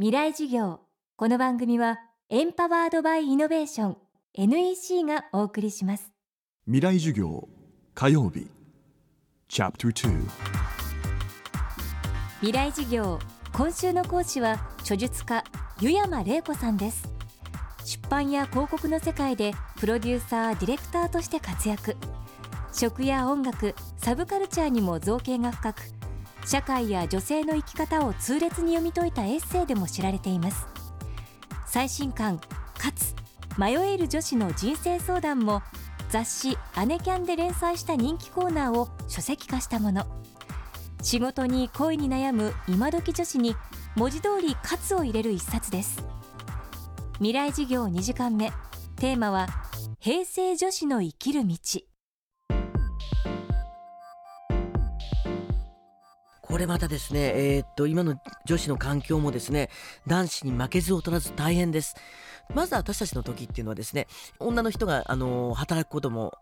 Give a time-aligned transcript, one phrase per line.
[0.00, 0.80] 未来授業。
[1.16, 1.98] この番組は
[2.30, 3.96] エンパワードバイイノベーション
[4.32, 6.10] NEC がお送りします。
[6.64, 7.46] 未来授業
[7.94, 8.46] 火曜日
[9.46, 10.26] チャプター
[12.40, 13.18] 未来授業
[13.52, 15.44] 今週の講師は著述家
[15.82, 17.06] 湯山玲子さんです。
[17.84, 21.98] 出版や広告の世界でプロデューサーディレクターとして活躍。
[22.72, 25.82] 食や音楽サブカルチャーにも造形が深く
[26.44, 30.66] 社会や女性の生き方を痛烈に読み解いたエッセイでも知られています。
[31.66, 32.38] 最新刊
[32.78, 33.14] 「かつ
[33.56, 35.62] 迷える女子の人生相談」も
[36.08, 40.04] 雑誌「アネキャン」で連載した人気コーナーを書籍化したもの。
[41.02, 43.56] 仕事に恋に悩む今時女子に
[43.96, 46.02] 文字通り「喝を入れる一冊です。
[47.14, 48.52] 未来事業2時間目。
[48.96, 49.46] テーマは
[49.98, 51.56] 平成女子の生きる道。
[56.50, 59.70] これまたですね、えー、っと、今の女子の環境もですね、
[60.08, 61.94] 男子に負けず劣らず大変です。
[62.54, 64.06] まず私たちの時っていうのはですね、
[64.38, 66.34] 女の人が、あの、働くことも、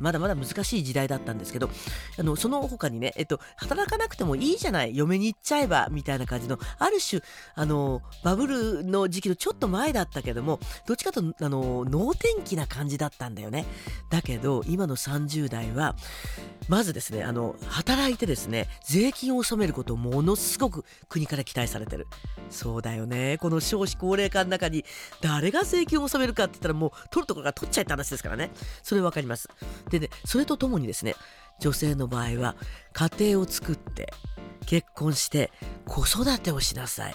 [0.00, 1.70] まだまだ難しい時代だったんですけど、
[2.18, 7.22] あの、その他にね、えっと、働かなくてもいいじゃない、嫁に行っちゃえば、みたいな感じの、ある種、
[7.54, 13.66] あの、バブルの時期のちょっと前だったけども、どっちかと、あの、能天気な感じだったんだよね。
[14.10, 15.94] だけど、今の30代は、
[16.68, 22.06] まずですね、あの、働いてですね、税金を納めることをものすごく国から期待されてる。
[22.50, 23.38] そうだよね。
[23.38, 24.84] この少子高齢化の中に、
[25.20, 28.50] 誰が税金を納めるかって言ったらもう取るところが取っちゃいって話ですからね。
[28.82, 29.48] それわかります。
[29.90, 31.14] でね、それとともにですね、
[31.60, 32.56] 女性の場合は
[32.92, 34.12] 家庭を作って
[34.66, 35.52] 結婚して
[35.86, 37.14] 子育てをしなさい。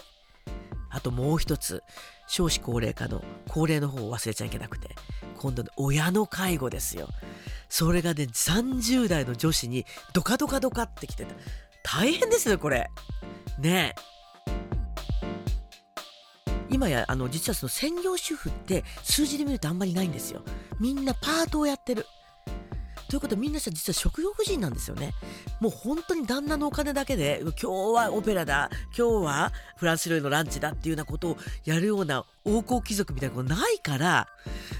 [0.90, 1.84] あともう一つ、
[2.28, 4.96] 少子高齢化の高齢の方を忘れちゃいけなくて、
[5.38, 7.08] 今度の親の介護ですよ。
[7.70, 11.36] それがね、30代の女子にドカドカドカってきてた。
[11.84, 12.90] 大変ですよ、これ。
[13.60, 14.17] ねえ。
[16.70, 20.42] 今や、あの、実はその専業主婦って数字で見るとあんまりないんですよ。
[20.80, 22.06] みんなパートをやってる。
[23.10, 25.14] ということはみんな実は食欲人なんですよね。
[25.62, 34.28] もう本当に旦那のお金だけで、今日はオペラだ、今日はフランス料理のランチだっていうようなことをやるような王侯貴族みたいなことないから、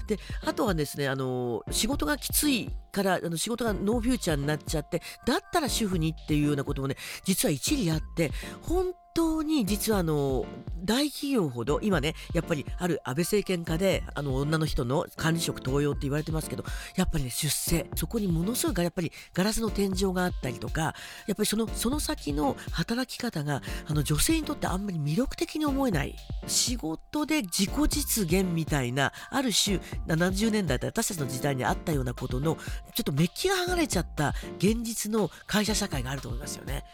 [0.08, 8.30] で、あとはですね、あの、仕事がきついから、あの仕事がノーフューチャーになっちゃって、だったら主婦にっていうようなこともね、実は一理あって、
[8.60, 10.46] 本当に実はあの
[10.84, 16.64] 大企業ほど今ねやっぱりある安倍政権下であの女の人の管理職登用って言われてますけど
[16.94, 20.94] やっぱりね出世そこにものすごいやっぱりガラスの天井があったりとか
[21.26, 26.14] やっぱりそのその先の働き方があの女性にとってあんまり魅力的に思えない
[26.46, 32.56] 仕事で自己実現みたいなある種70年代で私たちの時代にあったようなことの
[32.94, 36.84] ちょっとメッキが剥がれちゃった現実の会社社会があると思いますよね。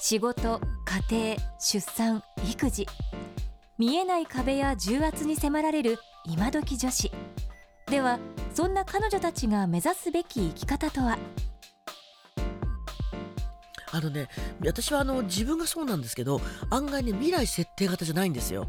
[0.00, 0.60] 仕事
[1.10, 2.86] 家庭出産育児。
[3.78, 7.10] 見えない壁や重圧に迫られる今時女子。
[7.86, 8.18] では
[8.54, 11.18] そんな彼女たちが目指すべき生き方とは？
[13.90, 14.28] あのね
[14.64, 18.68] 私はあの自分がそうなんですけど案外ね未来設定型じゃないんですよ。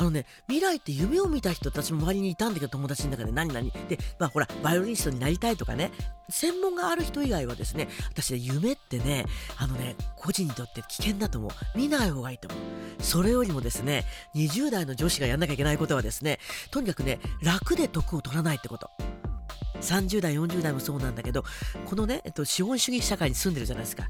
[0.00, 3.70] あのね、未来って夢を見た人たちも周りにいたんだけど、友達の中で何々。
[3.86, 5.92] で、まあほら、バイオリニストになりたいとかね、
[6.30, 9.26] 専門がある人以外はですね、私ね、夢ってね、
[9.58, 11.78] あのね、個人にとって危険だと思う。
[11.78, 12.60] 見ない方がいいと思う。
[13.02, 16.38] それよりもですね、20代の女子がやんなきゃいけないことはですね、
[16.70, 18.88] とにかくね、楽で得を取らないってこと。
[19.82, 21.44] 30代、40代もそうなんだけど、
[21.84, 24.08] このね、えっと、資本主義社会に住んでるじゃないですか。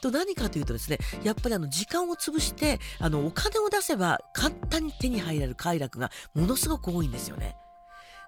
[0.00, 7.56] と何かというとですね、やっぱりあの、時間を潰して、あの、お金を出せば簡単に手に入れる快楽がものすごく多いんですよね。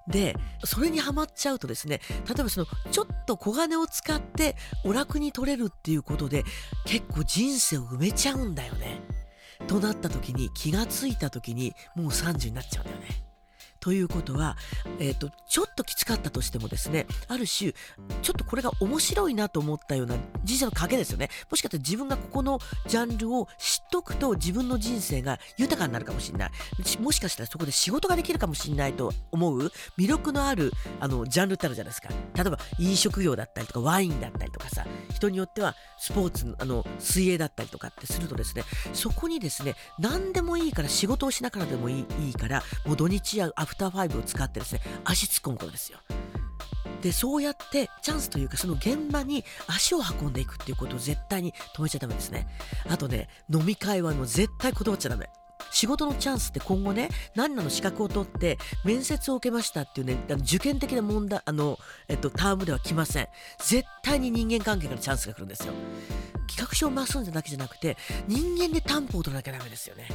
[0.09, 6.45] で、それにはまっちゃうとですね、例えばその、ちょっと小金を使ってお楽に取れるっていうことで、
[6.87, 9.01] 結構人生を埋めちゃうんだよね。
[9.67, 13.30] となった時に、気がついた時に、もう30になっちゃうんだよね。
[13.81, 14.57] ということは、
[14.99, 17.73] え、ー、と、ちょっときつかったとしてもですね、ある種、
[18.23, 21.31] ちょっとこれが面白いなと思ったような人生の影ですよね。
[21.51, 26.51] もしかしたら自分がここのジャンルを知っとくと自分の人生が豊かになるかもしれない。
[27.01, 32.11] もしかしたらそこで仕事ができるかもしれないと思う魅力のある、あの、ジャンルってあるじゃないですか。
[32.35, 34.85] 例えば飲食業だったりとかワインだったりとかさ、
[35.15, 45.99] 人によってはスポーツ、あの、水泳だったりとかってするとですね、そこにですね、何でもいいから仕事をしながらでもいいいいから、もう土日やフターファイブを使ってですね、足突っ込むことですよ。
[47.03, 52.49] で、そうやってチャンスというかその現場に足を運んでいくっていうことを絶対に止めちゃダメですね。
[52.89, 55.31] あとね、飲み会はもう絶対断っちゃダメ。
[55.71, 61.79] 仕事のチャンスって今後ね、何らの資格を取って面接を受けましたっていうね、受験的な問題、あの、
[62.09, 63.29] えっと、タームでは来ません。
[63.59, 65.73] 絶対に人間関係からチャンスが来るんですよ。
[66.49, 67.97] 企画書を回すんじゃだけじゃなくて
[68.27, 70.09] 人間で担保を取らなきゃダメですよね。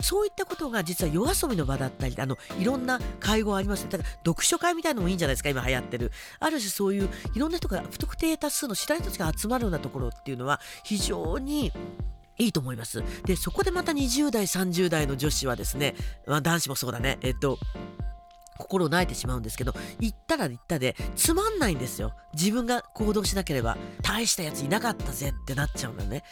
[0.00, 11.72] そういったことが実は夜遊びの場だったりあのいろんな会合ありますねだから読書会みたいなのもいいんじゃないですか今流行ってるある種そういういろんな人が不特定多数の知らない人たちが集まるようなところっていうのは非常に
[12.40, 13.02] いいと思います。
[13.26, 15.94] で、そこでまた20代、30代の女子はですね、
[16.26, 17.58] まあ、男子もそうだね、えっと、
[18.56, 22.14] 心を萎えてしまうんですけど、行ったら行ったで、つまんないんですよ。
[22.34, 26.22] 自分が行動しなければ、大したやついなかったぜってなっちゃうんだね。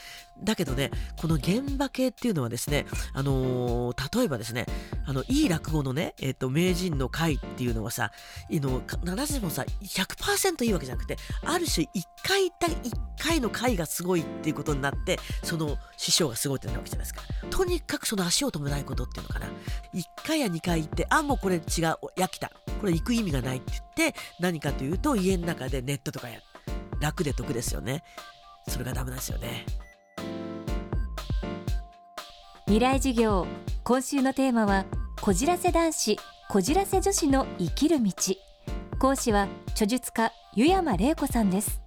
[0.43, 4.67] だけどね、この現場系っていうのはですね、あのー、例えばですね、
[5.07, 8.13] あの、いい落語のね、えっ、ー、と、名人の会っていうのはさ、
[8.49, 17.23] いの必ずもさ、100%いいわけじゃなくて、ある種1回行った1回の会がすごいっていうことになって、その師匠がすごいってなるわけじゃないですか。
[17.51, 19.47] とにかくその足を止めないことっていうのかな。
[19.95, 21.63] 1回や2回行って、あ、もうこれ違う、
[22.17, 22.53] 焼きた。
[22.81, 26.41] これ行く意味がないって言って、何かというと、家の中でネットとかや
[27.01, 28.03] 楽で得ですよね。
[28.69, 29.67] それがダメなんですよね。
[32.69, 33.47] 未来授業。
[33.83, 34.85] 今週のテーマは
[35.23, 36.19] こじらせ男子
[36.51, 38.13] こじらせ女子の生きる道。
[38.99, 41.81] 講師は著述家湯山玲子さんです。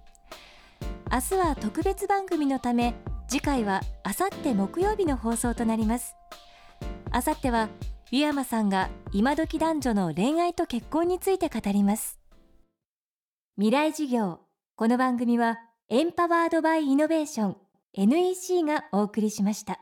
[1.08, 2.96] 明日は特別番組のため
[3.28, 6.16] 次回はあさって木曜日の放送となります。
[7.12, 7.68] あさっては
[8.10, 12.18] 湯山さんが今時男女の恋愛と結婚について語ります。
[13.54, 14.40] 未来授業。
[14.74, 17.56] この番組はエンパワードバイイノベーション
[17.94, 19.78] NEC がお送りしました。